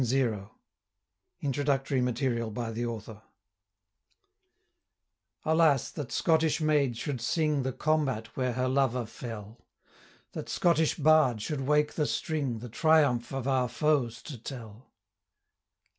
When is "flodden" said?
1.85-2.15